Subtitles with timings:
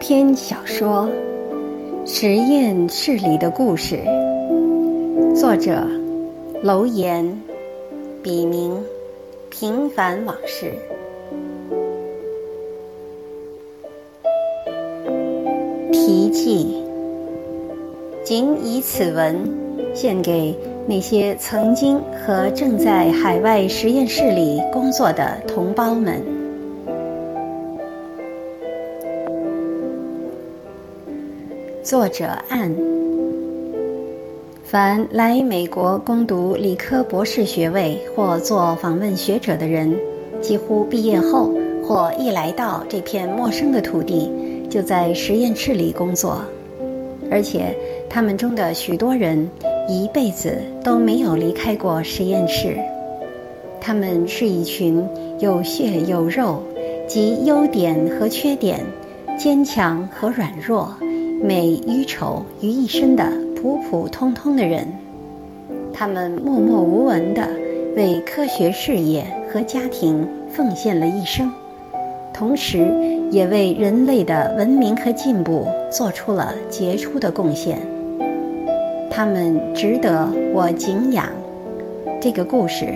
[0.00, 1.06] 篇小说
[2.10, 4.00] 《实验室里的故事》，
[5.34, 5.86] 作者
[6.62, 7.38] 楼岩，
[8.22, 8.82] 笔名
[9.50, 10.72] 平凡往事。
[15.92, 16.82] 题记：
[18.24, 19.36] 仅以此文
[19.94, 20.56] 献给
[20.86, 26.39] 那些曾经和正在海外实验室里工作的同胞们。
[31.90, 32.72] 作者按：
[34.62, 39.92] 凡来美国攻读理科博士学位或做访问学者的人，
[40.40, 44.30] 几乎毕业后或一来到这片陌生的土地，
[44.70, 46.40] 就在实验室里工作，
[47.28, 47.76] 而且
[48.08, 49.50] 他们中的许多人
[49.88, 52.76] 一辈子都没有离开过实验室。
[53.80, 55.04] 他们是一群
[55.40, 56.62] 有血有肉，
[57.08, 58.78] 集优点和缺点，
[59.36, 60.94] 坚强和软弱。
[61.42, 63.24] 美与丑于一身的
[63.56, 64.86] 普普通通的人，
[65.92, 67.48] 他们默默无闻地
[67.96, 71.50] 为科学事业和家庭奉献了一生，
[72.34, 72.92] 同时
[73.30, 77.78] 也为人类的文明和进步做出了杰出的贡献。
[79.10, 81.26] 他们值得我敬仰。
[82.20, 82.86] 这个故事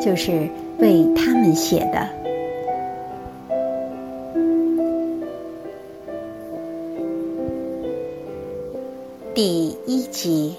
[0.00, 2.19] 就是为他们写的。
[9.32, 10.56] 第一集，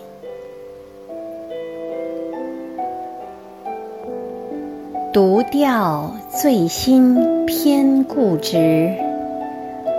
[5.12, 8.94] 独钓醉心偏固执，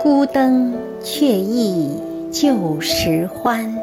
[0.01, 1.91] 孤灯却忆
[2.31, 3.77] 旧时欢。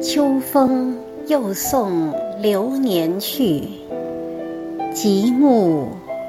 [0.00, 0.96] 秋风
[1.26, 3.62] 又送流年去，
[4.94, 5.88] 极目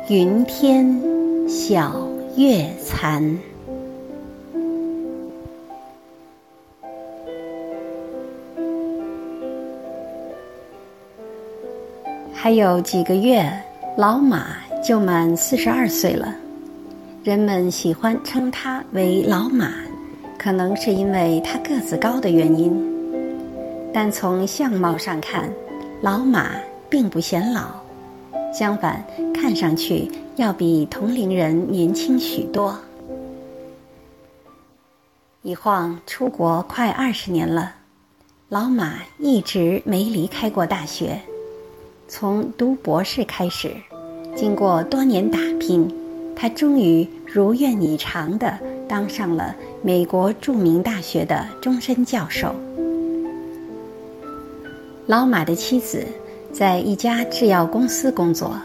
[0.10, 1.02] 云天
[1.48, 3.40] 晓月残。
[12.40, 13.52] 还有几个月，
[13.98, 16.36] 老马就满四十二岁了。
[17.24, 19.74] 人们喜欢称他为老马，
[20.38, 22.72] 可能是因为他个子高的原因。
[23.92, 25.52] 但从相貌上看，
[26.00, 26.52] 老马
[26.88, 27.72] 并不显老，
[28.54, 29.04] 相反，
[29.34, 32.78] 看上去要比同龄人年轻许多。
[35.42, 37.74] 一晃出国快二十年了，
[38.48, 41.20] 老马一直没离开过大学。
[42.10, 43.70] 从读博士开始，
[44.34, 45.94] 经过多年打拼，
[46.34, 48.58] 他终于如愿以偿地
[48.88, 52.56] 当上了美国著名大学的终身教授。
[55.06, 56.06] 老马的妻子
[56.54, 58.58] 在一家制药公司工作，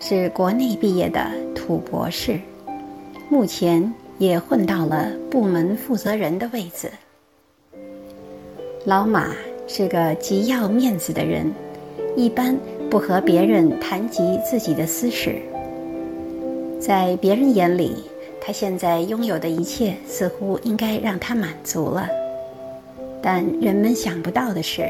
[0.00, 2.40] 是国内毕业的土博士，
[3.28, 6.90] 目前也混到了部门负责人的位子。
[8.84, 9.28] 老马
[9.68, 11.48] 是个极要面子的人。
[12.14, 12.54] 一般
[12.92, 15.40] 不和别人谈及自己的私事，
[16.78, 18.04] 在别人眼里，
[18.38, 22.06] 他现在拥有的一切似乎应该让他满足了。
[23.22, 24.82] 但人们想不到的是，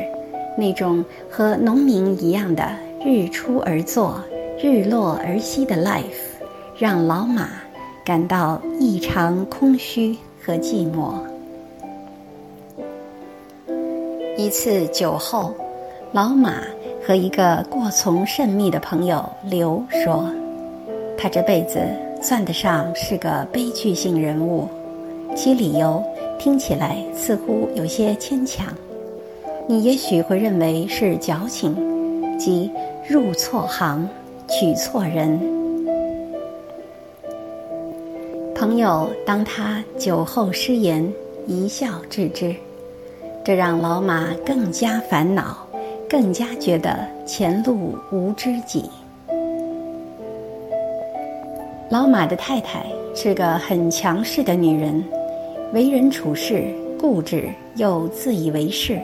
[0.59, 2.69] 那种和农民一样的
[3.05, 4.21] 日出而作、
[4.61, 6.43] 日落而息的 life，
[6.77, 7.51] 让老马
[8.05, 11.15] 感到异常空虚和寂寞。
[14.37, 15.55] 一次酒后，
[16.11, 16.65] 老马。
[17.05, 20.25] 和一个过从甚密的朋友刘说
[21.19, 21.81] ：“他这辈子
[22.23, 24.69] 算得上是个悲剧性人物，
[25.35, 26.01] 其理由
[26.39, 28.73] 听起来似乎有些牵强。
[29.67, 31.75] 你也许会认为是矫情，
[32.39, 32.71] 即
[33.09, 34.09] 入错行，
[34.49, 35.41] 娶错人。”
[38.55, 41.13] 朋友当他酒后失言，
[41.49, 42.55] 一笑置之，
[43.45, 45.67] 这让老马更加烦恼。
[46.13, 48.85] 更加觉得前路无知己。
[51.89, 55.03] 老马的太太是个很强势的女人，
[55.73, 56.67] 为人处事
[57.01, 59.01] 固执又自以为是，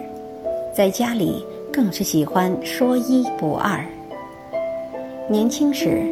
[0.71, 3.83] 在家里更是喜欢说一不二。
[5.31, 6.03] 年轻时，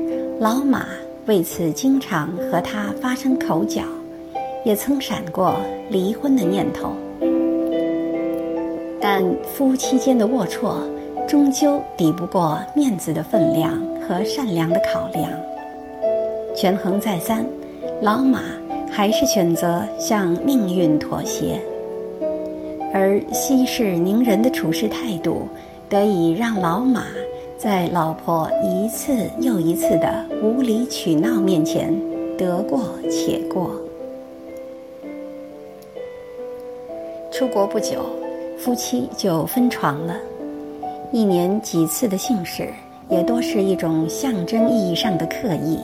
[0.41, 0.87] 老马
[1.27, 3.83] 为此经常和她发生口角，
[4.65, 5.57] 也曾闪过
[5.91, 6.91] 离婚的念头。
[9.09, 10.79] 但夫妻间的龌龊，
[11.29, 15.31] 终究抵不过面子的分量和善良的考量。
[16.57, 17.47] 权衡再三，
[18.03, 18.41] 老马
[18.91, 21.61] 还是选择向命运妥协，
[22.93, 25.47] 而息事宁人的处事态度，
[25.89, 27.05] 得以让老马
[27.57, 31.95] 在老婆一次又一次的无理取闹面前
[32.37, 33.71] 得过且过。
[37.31, 38.05] 出国不久，
[38.59, 40.15] 夫妻就分床了。
[41.13, 42.69] 一年几次的幸事，
[43.09, 45.79] 也多是一种象征意义上的刻意。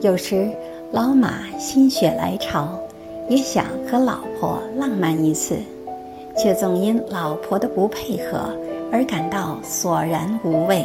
[0.00, 0.48] 有时，
[0.90, 2.78] 老马心血来潮，
[3.28, 5.56] 也想和老婆浪漫一次，
[6.36, 8.50] 却总因老婆的不配合
[8.92, 10.84] 而感到索然无味，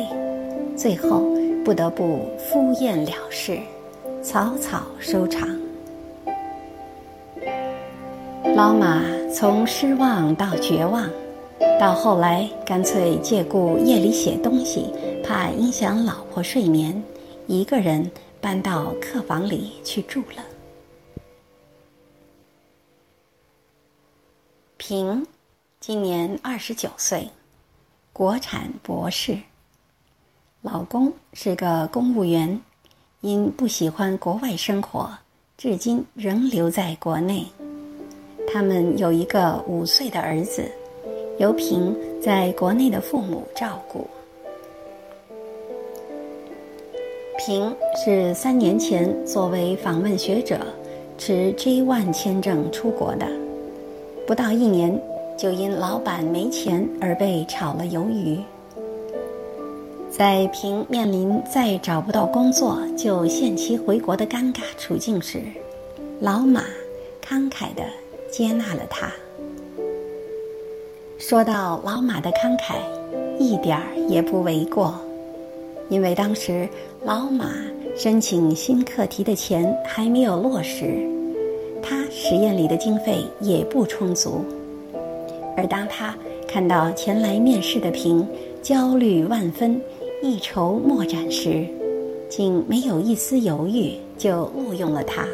[0.75, 1.24] 最后
[1.66, 3.57] 不得不敷衍了事，
[4.21, 5.50] 草草收场。
[8.56, 11.07] 老马从失望到绝望，
[11.79, 14.91] 到后来干脆借故夜里写东西，
[15.23, 17.01] 怕影响老婆睡眠，
[17.45, 18.09] 一个人
[18.41, 20.43] 搬到客房里去住了。
[24.77, 25.25] 平
[25.79, 27.29] 今年二十九岁，
[28.11, 29.37] 国产博士，
[30.61, 32.59] 老公是个公务员，
[33.21, 35.15] 因不喜欢国外生活，
[35.55, 37.45] 至今仍留在国内。
[38.51, 40.63] 他们有一个五岁的儿子，
[41.37, 44.07] 由平在国内的父母照顾。
[47.37, 47.73] 平
[48.03, 50.59] 是三年前作为访问学者，
[51.17, 53.27] 持 J ONE 签证出国的，
[54.25, 54.99] 不到一年
[55.37, 58.39] 就因老板没钱而被炒了鱿鱼。
[60.09, 65.39] 在平面临再找不到工作就限期回国的尴尬处境时，
[66.19, 66.63] 老马
[67.23, 67.83] 慷慨的。
[68.31, 69.11] 接纳了他。
[71.17, 72.75] 说到老马的慷慨，
[73.37, 74.97] 一点儿也不为过，
[75.89, 76.67] 因为当时
[77.03, 77.51] 老马
[77.95, 80.97] 申请新课题的钱还没有落实，
[81.81, 84.45] 他实验里的经费也不充足。
[85.57, 86.15] 而当他
[86.47, 88.25] 看到前来面试的平
[88.61, 89.79] 焦虑万分、
[90.23, 91.67] 一筹莫展时，
[92.29, 95.27] 竟没有一丝犹豫就录用了他。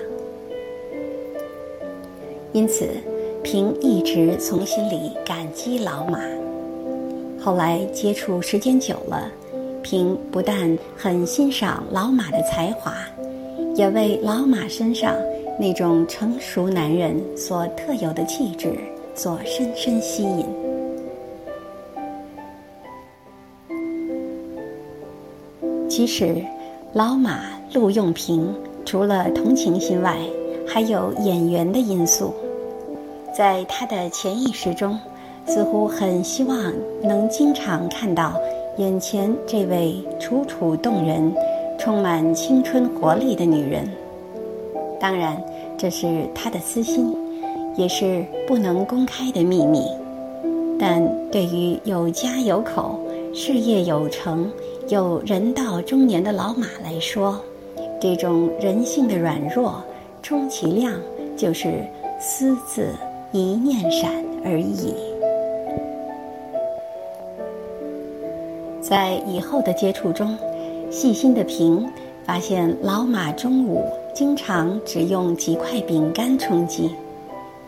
[2.55, 2.87] 因此，
[3.43, 6.21] 平一直从心里感激老马。
[7.37, 9.29] 后来接触时间久了，
[9.83, 12.95] 平不但很欣赏老马的才华，
[13.75, 15.13] 也为老马身上
[15.59, 18.73] 那种成熟男人所特有的气质
[19.13, 20.45] 所深深吸引。
[25.89, 26.41] 其实，
[26.93, 27.41] 老马
[27.73, 28.47] 录用平，
[28.85, 30.17] 除了同情心外，
[30.65, 32.33] 还有演员的因素。
[33.35, 34.97] 在他的潜意识中，
[35.45, 36.73] 似乎很希望
[37.03, 38.39] 能经常看到
[38.77, 41.35] 眼前这位楚楚动人、
[41.77, 43.91] 充满青春活力的女人。
[45.01, 45.37] 当然，
[45.77, 47.13] 这是他的私心，
[47.75, 49.81] 也是不能公开的秘密。
[50.79, 52.97] 但对于有家有口、
[53.33, 54.49] 事业有成、
[54.87, 57.37] 有人到中年的老马来说，
[57.99, 59.83] 这种人性的软弱，
[60.21, 60.93] 充其量
[61.35, 61.85] 就是
[62.17, 62.87] 私自。
[63.35, 64.09] 一念闪
[64.45, 64.93] 而已。
[68.79, 70.37] 在以后的接触中，
[70.89, 71.85] 细心的平
[72.25, 73.83] 发现老马中午
[74.13, 76.89] 经常只用几块饼干充饥，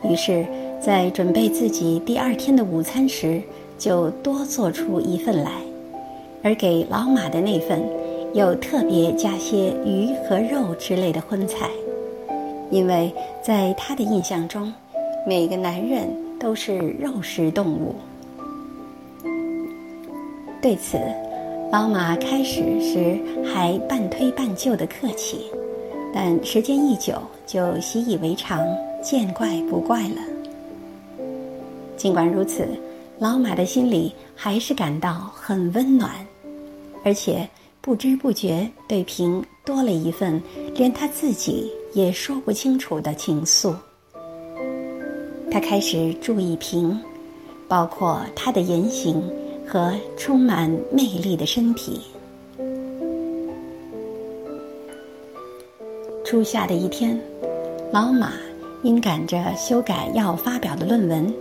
[0.04, 0.46] 于是，
[0.80, 3.42] 在准备自己第二天的午餐时，
[3.78, 5.52] 就多做出一份来，
[6.44, 7.84] 而给老马的那份，
[8.34, 11.70] 又特别加些鱼和肉之类的荤菜，
[12.70, 14.72] 因为在他的印象中。
[15.28, 16.08] 每个男人
[16.40, 17.94] 都是肉食动物。
[20.62, 20.98] 对此，
[21.70, 25.52] 老马开始时还半推半就的客气，
[26.14, 27.16] 但时间一久
[27.46, 28.66] 就习以为常，
[29.04, 30.22] 见怪不怪了。
[31.98, 32.66] 尽管如此，
[33.20, 36.10] 老马的心里还是感到很温暖，
[37.04, 37.46] 而且
[37.82, 40.42] 不知不觉对平多了一份
[40.74, 43.76] 连他自己也说不清楚的情愫。
[45.58, 47.02] 他开始注意平，
[47.68, 49.20] 包括他的言行
[49.66, 52.00] 和充满魅力的身体。
[56.24, 57.20] 初夏的一天，
[57.92, 58.34] 老马
[58.84, 61.34] 因赶着修改要发表的论文，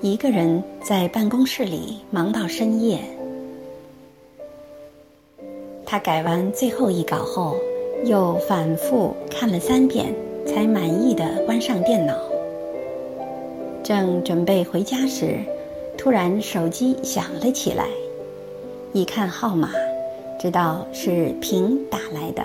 [0.00, 3.00] 一个人在办公室里忙到深夜。
[5.84, 7.56] 他改完最后一稿后，
[8.04, 10.14] 又反复看了三遍，
[10.46, 12.14] 才满意的关上电脑。
[13.84, 15.40] 正准备回家时，
[15.98, 17.84] 突然手机响了起来。
[18.94, 19.72] 一看号码，
[20.40, 22.42] 知道是平打来的。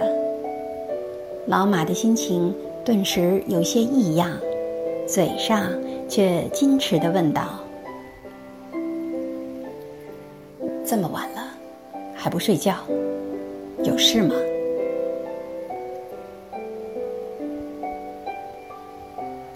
[1.48, 2.53] 老马的心情
[2.84, 4.38] 顿时有些异样，
[5.08, 5.72] 嘴上
[6.10, 7.62] 却矜持地问道
[10.86, 11.48] ：“这么晚了，
[12.13, 12.75] 还不睡觉？
[13.86, 14.36] 有事吗？”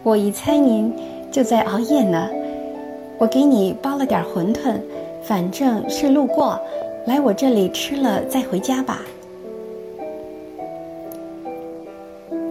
[0.02, 1.12] 我一猜您。
[1.34, 2.30] 就在熬夜呢。
[3.18, 4.80] 我给你包了点馄饨，
[5.24, 6.60] 反正是路过，
[7.08, 9.02] 来我这里吃了再回家吧。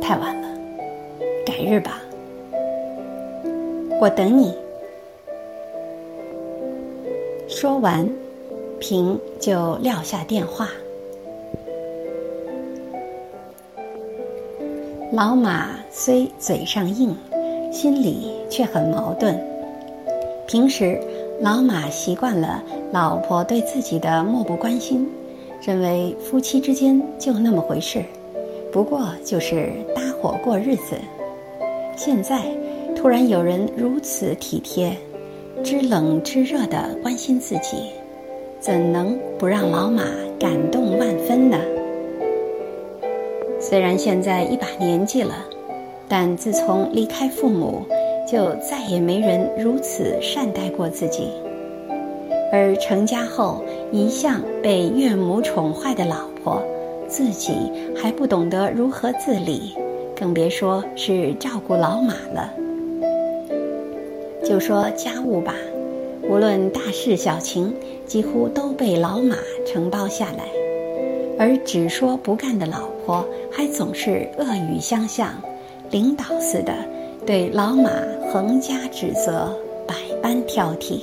[0.01, 0.49] 太晚了，
[1.47, 2.03] 改日吧。
[4.01, 4.53] 我等你。
[7.47, 8.09] 说完，
[8.81, 10.69] 平就撂下电话。
[15.13, 17.15] 老马虽嘴上硬，
[17.71, 19.41] 心里却很矛盾。
[20.47, 21.01] 平时，
[21.41, 25.09] 老马习惯了老婆对自己的漠不关心，
[25.63, 28.05] 认为夫妻之间就那么回事，
[28.71, 30.97] 不过就是搭伙过日子。
[31.97, 32.43] 现在
[32.95, 34.95] 突然有人如此体贴、
[35.65, 37.91] 知冷知热的关心自己，
[38.61, 40.05] 怎能不让老马
[40.39, 41.59] 感动万分呢？
[43.59, 45.35] 虽然现在一把年纪了，
[46.09, 47.83] 但自从离开父母，
[48.33, 51.29] 就再也没人如此善待过自己。
[52.51, 53.63] 而成家后
[53.93, 56.63] 一向被岳母宠坏的老婆，
[57.07, 57.53] 自己
[57.95, 59.75] 还不懂得如何自理，
[60.17, 62.51] 更别说是照顾老马了。
[64.43, 65.55] 就说家务吧，
[66.23, 67.75] 无论大事小情，
[68.07, 69.37] 几乎都被老马
[69.67, 70.45] 承包下来，
[71.39, 72.89] 而只说不干的老。
[73.05, 75.35] 婆还总是恶语相向，
[75.91, 76.73] 领导似的
[77.25, 77.89] 对老马
[78.33, 81.03] 横加指责，百般挑剔。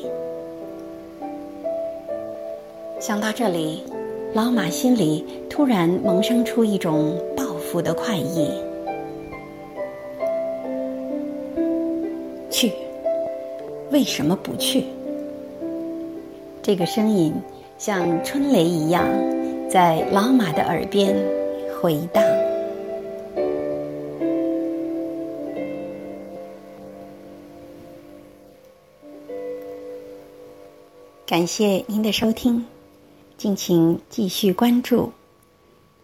[3.00, 3.84] 想到这里，
[4.34, 8.52] 老马心里突然萌生出一种报复的快意。
[12.52, 12.74] 去？
[13.92, 14.84] 为什么不去？
[16.62, 17.34] 这个声音
[17.78, 19.06] 像春雷一样，
[19.70, 21.16] 在老马的耳边。
[21.82, 22.22] 回荡。
[31.30, 32.66] 感谢您的收听，
[33.38, 35.04] 敬请继续关注《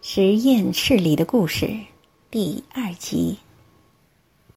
[0.00, 1.66] 实验室里的故事》
[2.30, 3.36] 第二集。